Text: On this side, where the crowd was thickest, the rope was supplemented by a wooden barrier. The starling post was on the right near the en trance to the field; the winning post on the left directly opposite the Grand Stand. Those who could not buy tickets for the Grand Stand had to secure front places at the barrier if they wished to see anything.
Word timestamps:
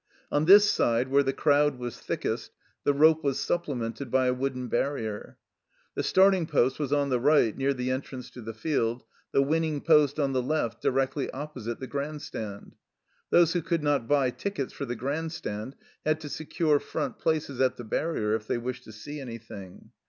On 0.31 0.45
this 0.45 0.67
side, 0.67 1.09
where 1.09 1.21
the 1.21 1.31
crowd 1.31 1.77
was 1.77 1.99
thickest, 1.99 2.49
the 2.85 2.91
rope 2.91 3.23
was 3.23 3.39
supplemented 3.39 4.09
by 4.09 4.25
a 4.25 4.33
wooden 4.33 4.67
barrier. 4.67 5.37
The 5.93 6.01
starling 6.01 6.47
post 6.47 6.79
was 6.79 6.91
on 6.91 7.09
the 7.09 7.19
right 7.19 7.55
near 7.55 7.71
the 7.71 7.91
en 7.91 8.01
trance 8.01 8.31
to 8.31 8.41
the 8.41 8.55
field; 8.55 9.03
the 9.31 9.43
winning 9.43 9.79
post 9.79 10.19
on 10.19 10.33
the 10.33 10.41
left 10.41 10.81
directly 10.81 11.29
opposite 11.29 11.79
the 11.79 11.85
Grand 11.85 12.23
Stand. 12.23 12.73
Those 13.29 13.53
who 13.53 13.61
could 13.61 13.83
not 13.83 14.07
buy 14.07 14.31
tickets 14.31 14.73
for 14.73 14.85
the 14.85 14.95
Grand 14.95 15.33
Stand 15.33 15.75
had 16.03 16.19
to 16.21 16.29
secure 16.29 16.79
front 16.79 17.19
places 17.19 17.61
at 17.61 17.77
the 17.77 17.83
barrier 17.83 18.33
if 18.33 18.47
they 18.47 18.57
wished 18.57 18.85
to 18.85 18.91
see 18.91 19.19
anything. 19.19 19.91